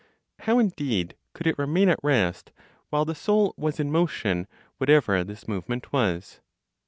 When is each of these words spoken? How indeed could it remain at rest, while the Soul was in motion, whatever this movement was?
How 0.39 0.57
indeed 0.57 1.15
could 1.35 1.45
it 1.45 1.59
remain 1.59 1.87
at 1.87 1.99
rest, 2.01 2.51
while 2.89 3.05
the 3.05 3.13
Soul 3.13 3.53
was 3.55 3.79
in 3.79 3.91
motion, 3.91 4.47
whatever 4.79 5.23
this 5.23 5.47
movement 5.47 5.93
was? 5.93 6.39